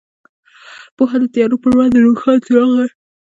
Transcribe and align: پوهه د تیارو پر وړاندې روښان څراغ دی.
پوهه 0.95 1.17
د 1.21 1.25
تیارو 1.33 1.61
پر 1.61 1.71
وړاندې 1.73 2.03
روښان 2.05 2.37
څراغ 2.45 2.69
دی. 2.79 2.87